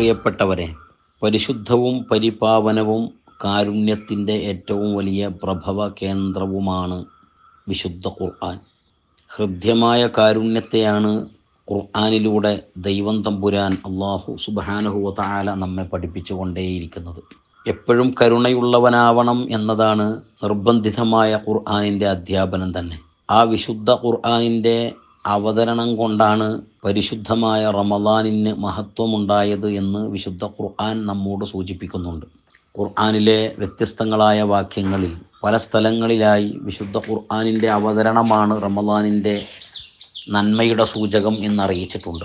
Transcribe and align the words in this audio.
പ്രിയപ്പെട്ടവരെ 0.00 0.66
പരിശുദ്ധവും 1.22 2.04
പരിപാവനവും 2.10 3.02
കാരുണ്യത്തിന്റെ 3.44 4.32
ഏറ്റവും 4.32 4.94
വലിയ 4.94 5.28
പ്രഭവ 5.42 5.88
കേന്ദ്രവുമാണ് 5.88 7.04
വിശുദ്ധ 7.68 8.08
ഖുർആൻ. 8.08 8.58
ഹൃദ്യമായ 9.30 10.08
കാരുണ്യത്തെയാണ് 10.18 11.10
ഖുർആാനിലൂടെ 11.68 12.62
ദൈവം 12.76 13.22
തമ്പുരാൻ 13.22 13.72
അള്ളാഹു 13.72 14.36
സുബാനഹുവ 14.40 15.12
താല 15.18 15.54
നമ്മെ 15.54 15.82
പഠിപ്പിച്ചു 15.82 16.34
കൊണ്ടേയിരിക്കുന്നത് 16.34 17.20
എപ്പോഴും 17.68 18.14
കരുണയുള്ളവനാവണം 18.22 19.48
എന്നതാണ് 19.50 20.20
നിർബന്ധിതമായ 20.44 21.40
ഖുർആാനിന്റെ 21.48 22.08
അധ്യാപനം 22.08 22.78
തന്നെ. 22.78 22.98
ആ 23.30 23.42
വിശുദ്ധ 23.42 23.90
ഖുർആാനിന്റെ 23.90 24.92
അവതരണം 25.26 25.96
കൊണ്ടാണ് 25.96 26.50
പരിശുദ്ധമായ 26.84 27.70
റമദാനിന് 27.70 28.54
മഹത്വമുണ്ടായത് 28.54 29.70
എന്ന് 29.70 30.08
വിശുദ്ധ 30.08 30.44
ഖുർആൻ 30.44 31.06
നമ്മോട് 31.06 31.44
സൂചിപ്പിക്കുന്നുണ്ട്. 31.44 32.26
ഖുർആാനിലെ 32.78 33.54
വ്യത്യസ്തങ്ങളായ 33.58 34.42
വാക്യങ്ങളിൽ 34.42 35.16
പല 35.44 35.56
സ്ഥലങ്ങളിലായി 35.56 36.58
വിശുദ്ധ 36.62 36.96
ഖുർആാനിന്റെ 36.98 37.68
അവതരണമാണ് 37.70 38.62
റമദാനിന്റെ 38.62 39.42
നന്മയുടെ 40.28 40.84
സൂചകം 40.84 41.44
എന്നറിയിച്ചിട്ടുണ്ട്. 41.44 42.24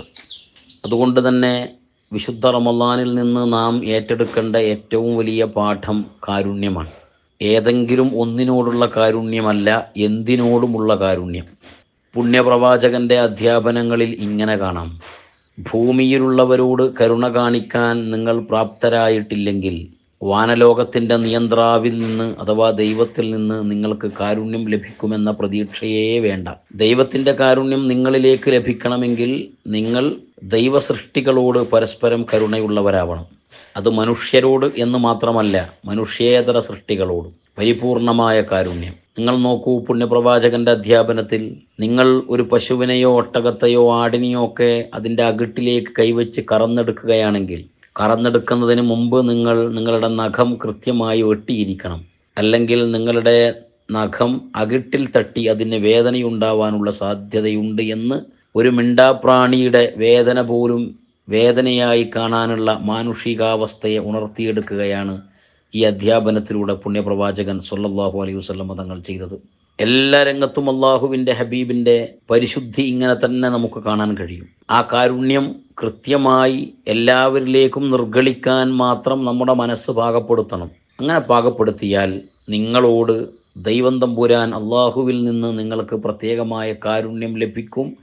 അതുകൊണ്ട് 0.84 1.28
തന്നെ 1.28 1.68
വിശുദ്ധ 2.12 2.46
റമദാനിൽ 2.46 3.14
നിന്ന് 3.14 3.52
നാം 3.52 3.84
ഏറ്റെടുക്കേണ്ട 3.84 4.56
ഏറ്റവും 4.56 5.16
വലിയ 5.16 5.44
പാഠം 5.44 6.04
കാരുണ്യമാണ്. 6.28 6.90
ഏതെങ്കിലും 7.42 8.20
ഒന്നിനോടുള്ള 8.20 8.88
കാരുണ്യമല്ല 8.96 9.92
എന്തിനോടുമുള്ള 9.96 10.94
കാരുണ്യം? 10.94 11.44
പുണ്യപ്രവാചകന്റെ 12.14 13.18
അധ്യാപനങ്ങളിൽ 13.18 14.16
ഇങ്ങനെ 14.20 14.56
കാണാം. 14.56 15.00
ഭൂമിയിലുള്ളവരോട് 15.60 16.92
കരുണ 17.00 17.28
കാണിക്കാൻ 17.28 18.10
നിങ്ങൾ 18.10 18.40
പ്രാപ്തരായിട്ടില്ലെങ്കിൽ 18.40 19.86
വാനലോകത്തിന്റെ 20.22 21.16
നിയന്ത്രാവിൽ 21.16 22.00
നിന്ന് 22.00 22.34
അഥവാ 22.40 22.70
ദൈവത്തിൽ 22.70 23.30
നിന്ന് 23.30 23.70
നിങ്ങൾക്ക് 23.70 24.10
കാരുണ്യം 24.20 24.68
ലഭിക്കുമെന്ന 24.68 25.30
പ്രതീക്ഷയേ 25.30 26.18
വേണ്ട. 26.18 26.48
ദൈവത്തിന്റെ 26.74 27.32
കാരുണ്യം 27.32 27.88
നിങ്ങളിലേക്ക് 27.88 28.50
ലഭിക്കണമെങ്കിൽ 28.50 29.48
നിങ്ങൾ 29.66 30.16
ദൈവസൃഷ്ടികളോട് 30.42 31.70
പരസ്പരം 31.70 32.26
കരുണയുള്ളവരാവണം. 32.34 33.26
അത് 33.76 33.88
മനുഷ്യരോട് 33.90 34.66
എന്ന് 34.76 34.98
മാത്രമല്ല 34.98 35.72
മനുഷ്യേതര 35.84 36.58
സൃഷ്ടികളോട് 36.58 37.28
പരിപൂർണമായ 37.58 38.40
കാരുണ്യം. 38.40 39.05
നിങ്ങൾ 39.16 39.36
നോക്കൂ 39.36 39.84
പുണ്യപ്രവാചകന്റെ 39.86 40.70
അധ്യാപനത്തിൽ 40.70 41.42
നിങ്ങൾ 41.80 42.22
ഒരു 42.28 42.42
പശുവിനെയോ 42.42 43.10
ഒട്ടകത്തെയോ 43.16 43.92
ആടിനെയോ 43.94 44.46
ഒക്കെ 44.46 44.88
അതിന്റെ 44.94 45.22
അകിട്ടിലേക്ക് 45.22 45.92
കൈവച്ച് 45.98 46.40
കറന്നെടുക്കുകയാണെങ്കിൽ 46.52 47.60
കറന്നെടുക്കുന്നതിന് 48.00 48.80
മുമ്പ് 48.82 49.28
നിങ്ങൾ 49.28 49.56
നിങ്ങളുടെ 49.70 50.08
നഖം 50.14 50.58
കൃത്യമായി 50.64 51.22
വെട്ടിയിരിക്കണം. 51.22 52.00
അല്ലെങ്കിൽ 52.36 52.90
നിങ്ങളുടെ 52.90 53.36
നഖം 53.90 54.30
അകിട്ടിൽ 54.56 55.08
തട്ടി 55.16 55.48
അതിന് 55.48 55.76
വേദനയുണ്ടാവാനുള്ള 55.78 56.90
സാധ്യതയുണ്ട് 56.90 57.82
എന്ന് 57.82 58.16
ഒരു 58.54 58.68
മിണ്ടാപ്രാണിയുടെ 58.68 59.92
വേദന 59.96 60.40
പോലും 60.42 60.82
വേദനയായി 61.28 62.10
കാണാനുള്ള 62.16 62.70
മാനുഷികാവസ്ഥയെ 62.82 63.98
ഉണർത്തിയെടുക്കുകയാണ് 63.98 65.14
ഈ 65.74 65.82
അധ്യാപനത്തിലൂടെ 65.82 66.74
പുണ്യപ്രവാചകൻ 66.74 67.60
സൊല്ലാഹു 67.60 68.22
അലൈഹി 68.22 68.36
വസല്ലം 68.36 68.74
തങ്ങൾ 68.74 69.00
ചെയ്തത്. 69.00 69.36
എല്ലാ 69.78 70.22
രംഗത്തും 70.22 70.70
അള്ളാഹുവിന്റെ 70.70 71.32
ഹബീബിന്റെ 71.32 72.14
പരിശുദ്ധി 72.30 72.82
ഇങ്ങനെ 72.82 73.14
തന്നെ 73.14 73.48
നമുക്ക് 73.48 73.80
കാണാൻ 73.80 74.16
കഴിയും. 74.16 74.46
ആ 74.70 74.88
കാരുണ്യം 74.92 75.46
കൃത്യമായി 75.82 76.72
എല്ലാവരിലേക്കും 76.88 77.90
നിർഗളിക്കാൻ 77.90 78.76
മാത്രം 78.76 79.24
നമ്മുടെ 79.24 79.52
മനസ്സ് 79.52 79.90
പാകപ്പെടുത്തണം. 79.90 80.70
അങ്ങനെ 81.00 81.18
പാകപ്പെടുത്തിയാൽ 81.18 82.20
നിങ്ങളോട് 82.48 83.16
ദൈവം 83.56 84.00
തമ്പുരാൻ 84.00 84.54
അള്ളാഹുവിൽ 84.54 85.24
നിന്ന് 85.24 85.58
നിങ്ങൾക്ക് 85.58 85.94
പ്രത്യേകമായ 85.94 86.74
കാരുണ്യം 86.84 87.38
ലഭിക്കും 87.38 87.96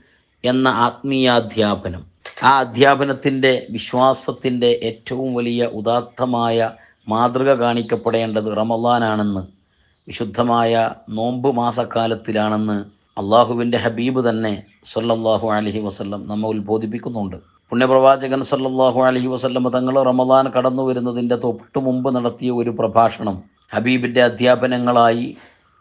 എന്ന 0.44 0.68
ആത്മീയാധ്യാപനം 0.68 2.02
ആ 2.42 2.58
അധ്യാപനത്തിന്റെ 2.58 3.66
വിശ്വാസത്തിന്റെ 3.70 4.80
ഏറ്റവും 4.82 5.34
വലിയ 5.34 5.64
ഉദാത്തമായ 5.64 6.58
മാതൃക 7.08 7.54
കാണിക്കപ്പെടേണ്ടത് 7.54 8.56
റമദാനാണെന്ന് 8.56 9.42
വിശുദ്ധമായ 10.08 10.94
നോമ്പ് 11.08 11.56
മാസക്കാലത്തിലാണെന്ന് 11.56 12.84
അള്ളാഹുവിന്റെ 13.20 13.78
ഹബീബ് 13.78 14.20
തന്നെ 14.28 14.52
സല്ലല്ലാഹു 14.92 15.46
അലഹി 15.56 15.78
വസല്ലം 15.78 16.28
നമ്മെ 16.28 16.48
ഉത്ബോധിപ്പിക്കുന്നുണ്ട്. 16.48 17.36
പുണ്യപ്രവാചകൻ 17.70 18.40
സല്ലല്ലാഹു 18.42 19.00
അലഹി 19.00 19.26
വസല്ലം 19.26 19.68
തങ്ങൾ 19.68 20.02
റമദാൻ 20.02 20.44
കടന്നു 20.56 20.82
വരുന്നതിന്റെ 20.82 21.36
തൊട്ടു 21.36 21.78
മുമ്പ് 21.78 22.16
നടത്തിയ 22.16 22.50
ഒരു 22.50 22.70
പ്രഭാഷണം 22.70 23.36
ഹബീബിന്റെ 23.74 24.22
അധ്യാപനങ്ങളായി 24.22 25.36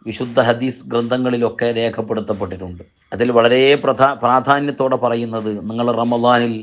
വിശുദ്ധ 0.05 0.39
ഹദീസ് 0.39 0.87
ഗ്രന്ഥങ്ങളിലൊക്കെ 0.87 1.71
രേഖപ്പെടുത്തപ്പെട്ടിട്ടുണ്ട്. 1.71 2.83
അതിൽ 3.13 3.31
വളരെ 3.31 3.75
പ്രധാ 3.75 4.13
പ്രാധാന്യത്തോടെ 4.13 4.95
പറയുന്നത് 4.95 5.69
നിങ്ങൾ 5.69 5.87
റമദാനിൽ 5.91 6.55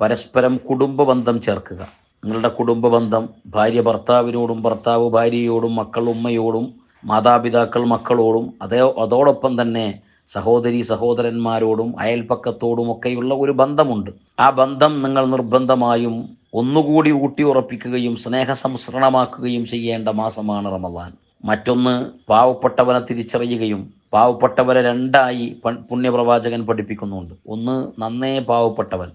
പരസ്പരം 0.00 0.56
കുടുംബ 0.56 1.02
ബന്ധം 1.02 1.40
ചേർക്കുക. 1.40 2.01
നിങ്ങളുടെ 2.24 2.48
കുടുംബ 2.48 2.88
ബന്ധം 2.88 3.28
ഭാര്യ 3.46 3.80
ഭർത്താവിനോടും 3.80 4.62
ഭർത്താവ് 4.62 5.10
ഭാര്യയോടും 5.10 5.76
മക്കൾ 5.76 6.10
ഉമ്മയോടും 6.10 6.74
മാതാപിതാക്കൾ 7.04 7.84
മക്കളോടും 7.84 8.54
അതേ 8.62 8.94
അതോടൊപ്പം 9.02 9.62
തന്നെ 9.62 10.00
സഹോദരി 10.26 10.80
സഹോദരന്മാരോടും 10.80 12.00
അയൽപ്പക്കത്തോടും 12.00 12.92
ഒക്കെയുള്ള 12.92 13.34
ഒരു 13.34 13.52
ബന്ധമുണ്ട്. 13.52 14.10
ആ 14.40 14.50
ബന്ധം 14.50 15.02
നിങ്ങൾ 15.02 15.26
നിർബന്ധമായും 15.26 16.14
ഒന്നുകൂടി 16.54 17.10
ഊട്ടി 17.10 17.42
ഉറപ്പിക്കുകയും 17.42 18.16
സ്നേഹസംസ്രണമാക്കുകയും 18.16 19.66
ചെയ്യേണ്ട 19.66 20.08
മാസമാണ് 20.08 20.72
റമദാൻ. 20.72 21.12
മറ്റൊന്ന് 21.44 21.94
പാവപ്പെട്ടവനെ 22.28 23.00
തിരിച്ചറിയുകയും 23.00 23.94
പാവപ്പെട്ടവരെ 24.12 24.82
രണ്ടായി 24.82 25.56
പുണ്യപ്രവാചകൻ 25.64 26.66
പഠിപ്പിക്കുന്നുണ്ട്. 26.66 27.34
ഒന്ന് 27.48 28.00
നന്നേ 28.00 28.38
പാവപ്പെട്ടവൻ. 28.38 29.10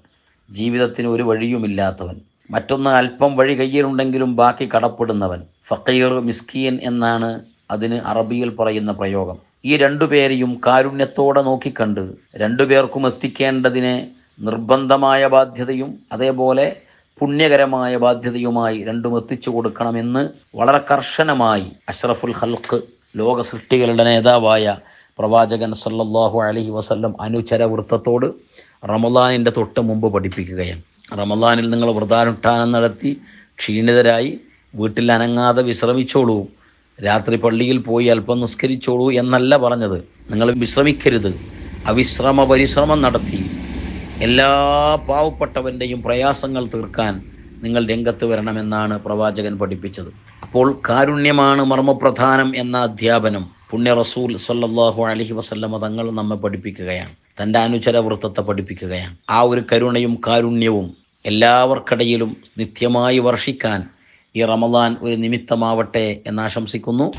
ജീവിതത്തിന് 0.50 1.08
ഒരു 1.08 1.24
വഴിയുമില്ലാത്തവൻ. 1.24 2.18
മറ്റൊന്ന് 2.52 2.90
അല്പം 2.90 3.36
വഴി 3.36 3.60
കയ്യിലുണ്ടെങ്കിലും 3.60 4.36
ബാക്കി 4.36 4.70
കടപ്പെടുന്നവൻ. 4.76 5.42
ഫക്കീർ 5.68 6.20
മിസ്കീൻ 6.20 6.80
എന്നാണ് 6.84 7.40
അതിന് 7.72 7.96
അറബിയിൽ 7.96 8.50
പറയുന്ന 8.50 8.92
പ്രയോഗം. 8.92 9.38
ഈ 9.66 9.78
രണ്ടുപേരെയും 9.78 10.62
കാരുണ്യത്തോടെ 10.68 11.42
നോക്കിക്കണ്ട്. 11.42 12.12
രണ്ടുപേർക്കും 12.36 13.08
എത്തിക്കേണ്ടതിനെ 13.08 14.08
നിർബന്ധമായ 14.40 15.28
ബാധ്യതയും 15.28 16.00
അതേപോലെ 16.12 16.82
പുണ്യകരമായ 17.20 17.98
ബാധ്യതയുമായി 17.98 18.84
രണ്ടും 18.84 19.18
എത്തിച്ചു 19.18 19.50
കൊടുക്കണമെന്ന് 19.50 20.30
വളരെ 20.56 20.82
കർശനമായി 20.92 21.72
അഷ്റഫുൽ 21.90 22.32
ഹൽക്ക് 22.32 22.82
ലോക 23.16 23.42
സൃഷ്ടികളുടെ 23.42 24.04
നേതാവായ 24.04 24.78
പ്രവാചകൻ 25.20 25.74
സല്ലല്ലാഹു 25.74 26.42
അലഹി 26.42 26.70
വസല്ലം 26.70 27.22
അനുചര 27.22 27.64
വൃത്തത്തോട് 27.64 28.26
റമദാനിന്റെ 28.90 29.52
തൊട്ട് 29.52 29.80
മുമ്പ് 29.80 30.14
പഠിപ്പിക്കുകയാണ്. 30.14 30.82
റമദാനിൽ 31.14 31.70
നിങ്ങൾ 31.70 31.92
വ്രതാനുഷ്ഠാനം 31.92 32.72
നടത്തി 32.72 33.22
ക്ഷീണിതരായി 33.60 34.40
വീട്ടിൽ 34.76 35.12
അനങ്ങാതെ 35.12 35.62
വിശ്രമിച്ചോളൂ. 35.62 36.48
രാത്രി 37.04 37.36
പള്ളിയിൽ 37.36 37.78
പോയി 37.78 38.08
അല്പം 38.08 38.40
നിസ്കരിച്ചോളൂ 38.40 39.12
എന്നല്ല 39.12 39.58
പറഞ്ഞത്. 39.58 39.98
നിങ്ങൾ 40.32 40.52
വിശ്രമിക്കരുത്. 40.52 41.32
അവിശ്രമ 41.86 42.44
പരിശ്രമം 42.44 43.02
നടത്തി. 43.02 43.42
എല്ലാ 44.22 44.50
പാവപ്പെട്ടവന്റെയും 45.10 46.02
പ്രയാസങ്ങൾ 46.02 46.70
തീർക്കാൻ 46.74 47.24
നിങ്ങൾ 47.64 47.88
രംഗത്ത് 47.88 48.26
വരണമെന്നാണ് 48.26 49.00
പ്രവാചകൻ 49.00 49.58
പഠിപ്പിച്ചത്. 49.58 50.12
അപ്പോൾ 50.44 50.82
കാരുണ്യമാണ് 50.90 51.64
മർമ്മപ്രധാനം 51.64 52.56
എന്ന 52.56 52.78
അധ്യാപനം 52.78 53.50
പുണ്യ 53.72 53.94
റസൂൽ 53.94 54.38
സല്ലാഹു 54.38 55.06
അലഹി 55.06 55.34
വസല്ലമ 55.34 55.78
തങ്ങൾ 55.78 56.12
നമ്മെ 56.12 56.36
പഠിപ്പിക്കുകയാണ്. 56.36 57.27
തന്റെ 57.42 57.60
അനുചര 57.60 57.98
വൃത്തത്തെ 57.98 58.42
പഠിപ്പിക്കുകയാണ്. 58.42 59.16
ആ 59.30 59.42
ഒരു 59.42 59.64
കരുണയും 59.72 60.22
കാരുണ്യവും 60.28 60.88
എല്ലാവർക്കിടയിലും 61.26 62.38
നിത്യമായി 62.58 63.20
വർഷിക്കാൻ 63.20 63.80
ഈ 64.36 64.44
റമദാൻ 64.44 64.98
ഒരു 65.02 65.16
നിമിത്തമാവട്ടെ 65.16 66.22
എന്നാശംസിക്കുന്നു 66.28 67.14